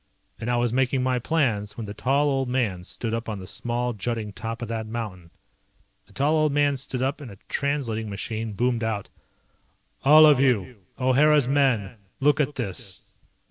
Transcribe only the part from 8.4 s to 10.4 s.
boomed out. "All of